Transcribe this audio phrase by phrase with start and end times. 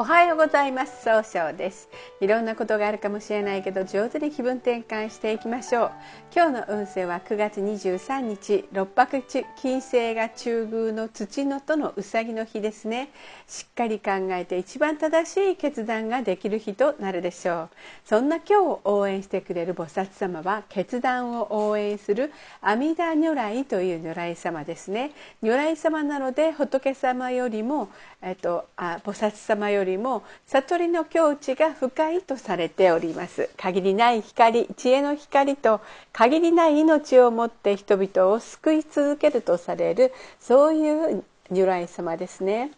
[0.00, 1.02] おはようございます。
[1.02, 1.88] 総称です。
[2.20, 5.90] いろんなことがあるかもしれないけど上手に気分転換していきましょう。
[6.32, 9.20] 今日の運勢は9月23日六白
[9.56, 13.08] 金星が中宮の土のとのうさぎの日ですね。
[13.48, 17.68] しっかり考えて一番正しい決断ができる日となるでしょう。
[18.04, 25.10] そんな今日を応援してくれる菩薩様は決断を応援する阿弥陀如来という如来様ですね。
[25.42, 27.88] 如来様なので仏様よりも
[28.22, 33.50] えっとあ菩薩様よりりも悟りの境地が深いとされております。
[33.56, 35.80] 限りない光知恵の光と
[36.12, 42.70] 限りない命をもって人々を救い続けるとされるそういう如来様ですね。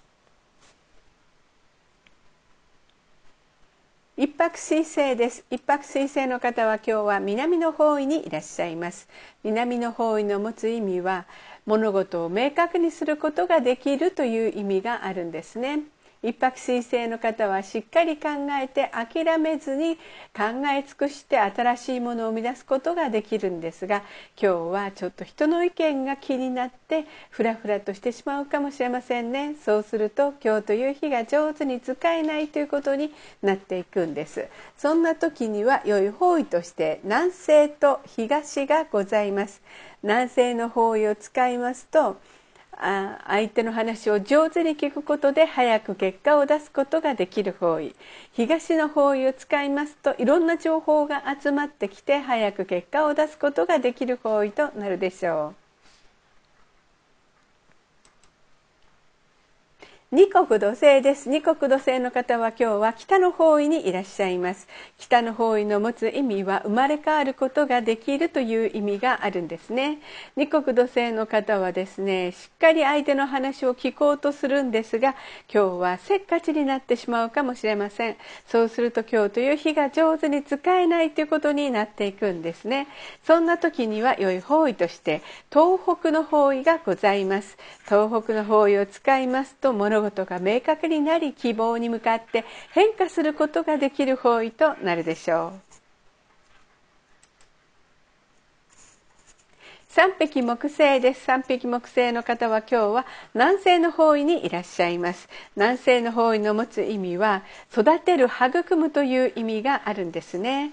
[4.17, 5.45] 一泊水星です。
[5.51, 9.09] 一泊水星の方は今日は南の方位にいらっしゃいます。
[9.43, 11.25] 南の方位の持つ意味は
[11.65, 15.81] 物事を明確にすることができるという意味があるんですね。
[16.23, 18.29] 一泊水星の方はしっかり考
[18.63, 19.97] えて諦めずに
[20.37, 24.03] 考え尽くして新しいものを生み出すことができるんですが
[24.41, 29.55] 今日はちょっと人の意見が気になってフラフラとしてしまうかもしれませんね。
[29.65, 33.13] そうすると今日という日が上手に使えないということに
[33.43, 34.47] なっていくんです。
[34.77, 39.63] そんな時には良い方位として南西と東がございます。
[40.03, 42.19] 南西の方位を使いますと
[42.81, 47.95] 相手の話を上手に聞くことで早く結果を出すことができる方位
[48.33, 55.60] 東の方位を使いますといろんな情報が集まってきて早く結果を出すことができる方位となるでしょう。
[60.13, 61.29] 二国土星です。
[61.29, 64.67] 二国土星の方は今日は北の方位にいらっしゃいます。
[64.99, 70.01] 北の方位の持つ意味は生まれ変わることができるという意味があるんですね。
[70.35, 75.15] 二国土星の方はですねしっかり相手の話を聞こうとするんですが
[75.49, 78.17] 今日はせっかちになってしまうかもしれません。
[78.49, 82.89] そうすると今日という日が上手に使えないということになっていくんですね。
[83.23, 85.23] そんな時には良い方位として
[85.53, 87.57] 東北の方位がございます。
[87.85, 95.61] 東北の方位を使いますと物事が明確になり希望に向かって変化することができる方位となるでしょう。
[99.89, 101.25] 三匹木星です。
[101.25, 105.29] 三匹木星の方は今日は南西の方位にいらっしゃいます。
[105.57, 110.73] 南西の方位の持つ意味は育てる、育むという意味があるんですね。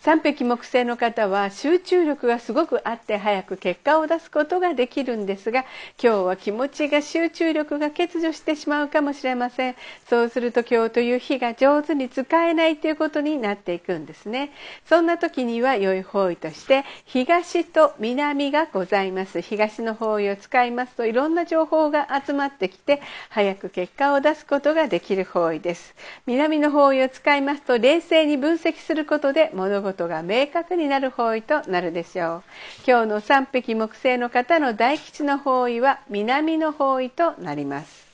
[0.00, 5.64] 三匹木星の方は集中力がすごくあって早く結果を出すことができるんですが
[6.00, 9.74] 今日は気持ちが集中力が欠如してしまうかもしれません。
[10.08, 14.52] そうすると今日という日が上手に使えないということになっていくんですね。
[14.88, 19.40] そんな時には良い方位として東と南がございます。
[19.40, 25.96] 東の方位を使いますといろんな情報が集まってきて早く結果を出すことができる方位です。
[26.26, 32.42] 南の方位を使いますと冷静に分析することで物事ことが明確になる方位となるでしょう。
[32.86, 38.07] 今日の3匹木星の方の大吉の方位は南の方位となります。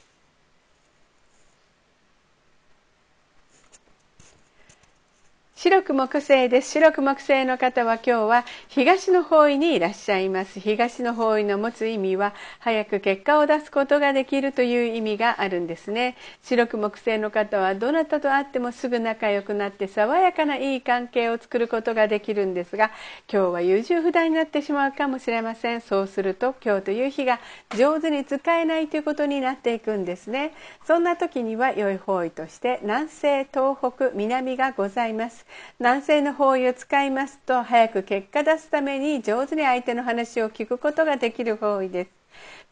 [5.64, 6.72] 白く木星です。
[6.72, 10.60] 白く木星の方は今日は東の方位にいらっしゃいます。
[10.60, 16.18] 東の方位の持つ意味は早く結果を出すことができるという意味があるんですね。
[16.42, 22.90] 白く木星の方はどなたと会ってもすぐ仲良くなって爽やかないい関係を作ることができるんですが
[23.32, 25.80] 今日は優柔不断になってしまうかもしれません。
[25.80, 27.40] そうすると今日という日が
[27.74, 30.52] 上手に使えないということになっていくんですね。
[30.86, 35.46] そんな時には良い方位として南西東北南がございます。
[35.78, 42.10] 南西の方位を使いますと早く結果出すために上手に相手の話を聞くことができる方位です。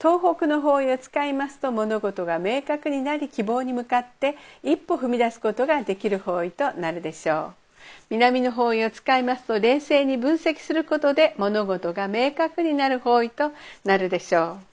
[0.00, 7.54] 東北の方位を使いますと物事が明確になり希望に向かって一歩踏み出すことができる方位となるでしょう。
[8.10, 13.52] 南の方位を使いますと冷静に分析することで物事が明確になる方位と
[13.84, 14.71] なるでしょう。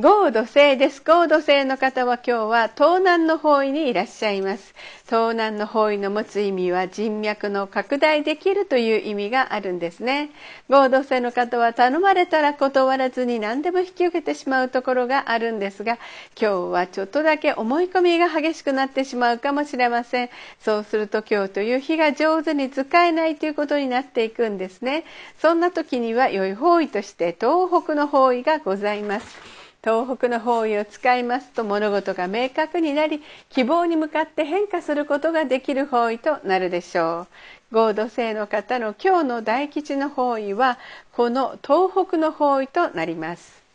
[0.00, 1.02] 豪土星です。
[1.04, 4.72] 豪土星の方は今日は東南の方位にいらっしゃいます。
[5.06, 10.30] 東南の方位の持つ意味は人脈の拡大できるという意味があるんですね。
[10.68, 15.98] 豪土星の方は頼まれたら断らずに何でも引き受けてしまうところがあるんですが、
[16.40, 20.30] 今日はちょっとだけ思い込みが激しくなってしまうかもしれません。
[20.60, 25.02] そうすると今日という日が上手に使えないということになっていくんですね。
[25.40, 29.57] そんな時には良い方位として東北の方位がございます。
[29.82, 37.28] 東北の方位を使いますと物事が明確になり希望に向かって変化することができる方位となるでしょ
[37.72, 37.74] う。
[37.76, 40.78] 合土星の方の今日の大吉の方位は
[41.12, 43.67] この東北の方位となります。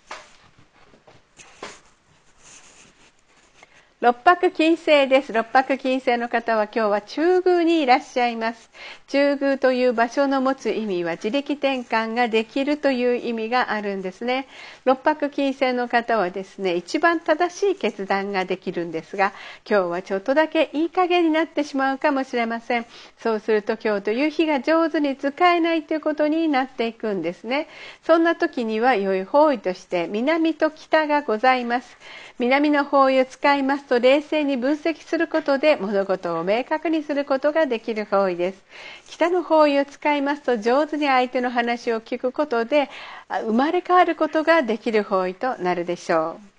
[4.04, 5.32] 六白金星です。
[5.32, 8.70] 六白金星の方は今日は中宮にいらっしゃいます。
[9.08, 14.50] 中宮という場所の持つ意味は自力転換ができるという意味があるんですね。
[14.84, 19.32] 六白金星の方はですね、一番正しい決断ができるんですが、
[19.66, 22.86] 今日はちょっとだけいい加減になってしまうかもしれません。
[23.20, 27.70] そうすると今日という日が上手に使えないということになっていくんですね。
[28.06, 31.98] そんな時には良い方位として南と北がございます。
[32.38, 38.64] 南の方位を使いますと冷静に分析することで物事を明確にすることができる方位です。
[39.08, 42.90] 北の方位を使いますと上手に相手の話を聞くことで
[43.30, 46.53] 生まれ変わることができる方位となるでしょう。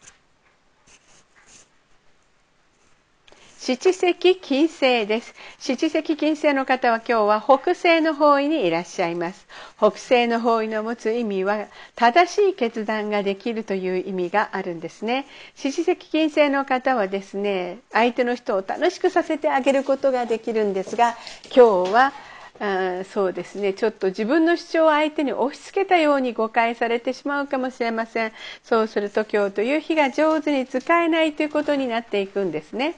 [3.67, 5.35] 七石金星です。
[5.59, 9.47] 七石金星の方は今日は北西の方位にいらっしゃいます。
[9.79, 15.25] 北西の方位の持つ意味は正しい決断ができるという意味があるんですね。
[15.55, 22.13] 七石金星の方はですね、相手の人を楽しくさせてあげることができるんですが、今日は
[22.61, 23.75] あそうですね。
[23.75, 28.33] ちょっと自分の主張を相手に押し付けたように誤解されてしまうかもしれません。
[28.62, 32.95] そうすると今日という日が上手に使えないということになっていくんですね。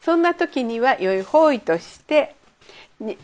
[0.00, 2.34] そんな時には良い方位として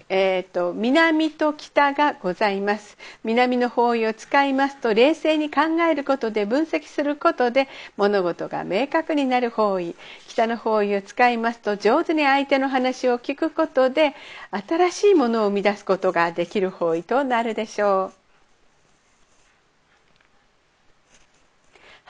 [0.09, 2.99] えーと、南と北がございます。
[3.23, 9.95] 南の方位を使いますと冷静に考えることで分析することで物事が明確になる方位。
[10.29, 14.15] 北の方位を使いますと上手に相手の話を聞くことで
[14.51, 18.20] 新しいものを生み出すことができる方位となるでしょう。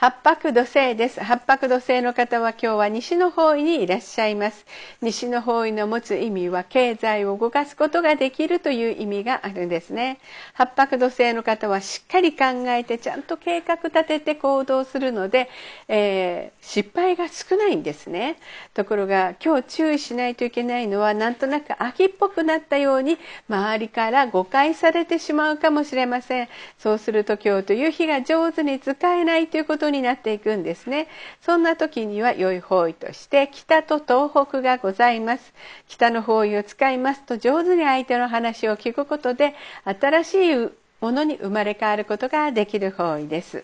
[0.01, 1.23] 八白土星です。
[1.23, 4.65] 八白土星の方は今日は西の方位にいらっしゃいます。
[4.99, 10.17] 西の方位の持つ意味は経済を動かすことができるという意味があるんですね。
[10.55, 15.51] 八白土星の方はしっかり考えてちゃんと計画立てて行動するので、
[15.87, 18.37] えー、失敗が少ないんですね。
[18.73, 26.49] ところが今日注意しないといけないのはなんとなく秋っぽくなったように周りから誤解されてしまうかもしれません。
[26.79, 31.07] そうすると今日という日が上手に使えないということになっていくんですね。
[31.41, 35.53] そんな時には良い方位として北と東北がございます。
[35.87, 39.53] 北の方位を使いますと上手に相手の話を聞くことで
[39.83, 40.69] 新しい
[41.01, 43.63] ものに生まれ変わることができる方位です。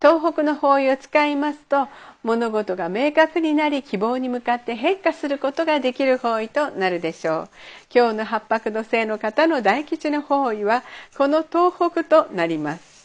[0.00, 1.86] 東北の方位を使いますと
[2.22, 7.48] 物事が明確になり希望に向かって変化することができる方位となるでしょう。
[7.94, 10.82] 今日の八白土星の方の大吉の方位は
[11.16, 12.97] この東北となります。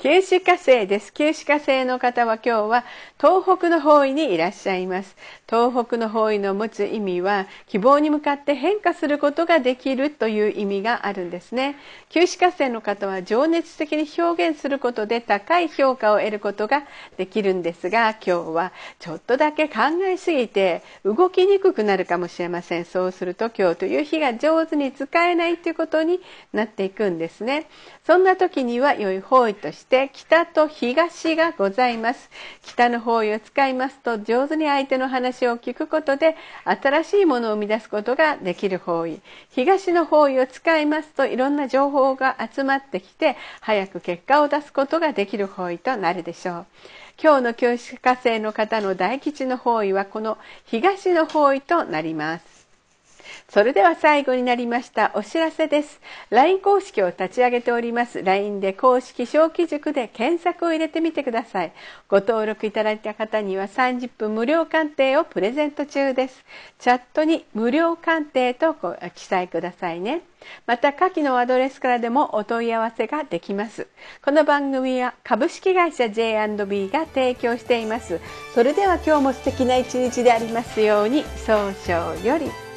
[0.00, 1.12] 九死火星です。
[1.12, 2.84] 九死火星の方は今日は
[3.20, 5.16] 東北の方位にいらっしゃいます。
[5.48, 11.74] 東北の方位の持つ意味は希望に向かって変化することができるという意味があるんですね。
[12.10, 16.84] 九死火星の方は情熱的に表現することで高い評価を得ることが
[17.16, 22.84] できるんですが今日はちょっとだけ考えすぎて動きにくくなるかもしれません。
[22.84, 26.20] そうすると今日という日が上手に使えないということに
[26.52, 27.66] なっていくんですね。
[28.06, 32.28] そんな時には良い方位として北と東がございます。
[32.62, 39.20] 北の方位を使いますと上手に相手の話を聞くことで新しいものを生み出すことができる方位。
[39.50, 46.66] 東の方位を使いますといろんな情報が集まってきて早く結果を出すことができる方位となるでしょう。
[47.20, 52.57] 今日の教師火星の方の大吉の方位はこの東の方位となります。
[53.48, 56.00] それでは最後になりましたお知らせです。
[56.30, 58.22] LINE 公式を立ち上げております。
[58.22, 61.72] LINE で公式小規塾で検索を入れてみてください。
[62.08, 66.44] ご登録いただいた方には30分無料鑑定をプレゼント中です。
[66.78, 68.74] チャットに無料鑑定と
[69.14, 70.22] 記載くださいね。
[70.66, 73.88] また下記のアドレスからでもお問い合わせができます。
[74.24, 78.20] この番組は株式会社 J&B が提供しています。
[78.54, 82.67] それでは今日も素敵な一日でありますように早々より。